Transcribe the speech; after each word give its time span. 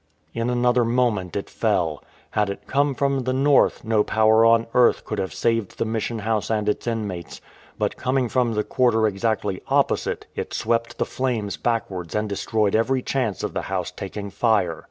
In 0.33 0.49
another 0.49 0.83
moment 0.83 1.35
it 1.35 1.47
fell. 1.47 2.03
Had 2.31 2.49
it 2.49 2.65
come 2.65 2.95
from 2.95 3.19
the 3.19 3.33
north, 3.33 3.83
no 3.85 4.03
power 4.03 4.43
on 4.43 4.65
earth 4.73 5.05
could 5.05 5.19
have 5.19 5.31
saved 5.31 5.77
the 5.77 5.85
Mission 5.85 6.17
House 6.17 6.49
and 6.49 6.67
its 6.67 6.87
inmates; 6.87 7.39
but 7.77 7.97
coming 7.97 8.27
from 8.27 8.53
the 8.53 8.63
quarter 8.63 9.05
exactly 9.05 9.61
opposite, 9.67 10.25
it 10.33 10.55
swept 10.55 10.97
the 10.97 11.05
flames 11.05 11.55
backwards 11.55 12.15
and 12.15 12.27
destroyed 12.27 12.75
every 12.75 13.03
chance 13.03 13.43
of 13.43 13.53
the 13.53 13.61
house 13.69 13.91
taking 13.91 14.31
fire. 14.31 14.79